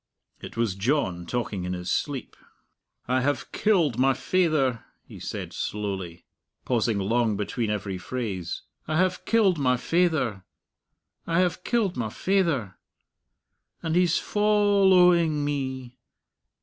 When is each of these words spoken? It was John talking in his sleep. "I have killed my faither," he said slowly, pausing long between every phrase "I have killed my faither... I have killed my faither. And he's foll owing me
It 0.41 0.57
was 0.57 0.73
John 0.73 1.27
talking 1.27 1.63
in 1.63 1.73
his 1.73 1.91
sleep. 1.91 2.35
"I 3.07 3.21
have 3.21 3.51
killed 3.51 3.99
my 3.99 4.15
faither," 4.15 4.83
he 5.05 5.19
said 5.19 5.53
slowly, 5.53 6.25
pausing 6.65 6.97
long 6.97 7.37
between 7.37 7.69
every 7.69 7.99
phrase 7.99 8.63
"I 8.87 8.97
have 8.97 9.25
killed 9.25 9.59
my 9.59 9.77
faither... 9.77 10.43
I 11.27 11.37
have 11.41 11.63
killed 11.63 11.97
my 11.97 12.09
faither. 12.09 12.79
And 13.83 13.95
he's 13.95 14.17
foll 14.17 14.91
owing 14.91 15.45
me 15.45 15.99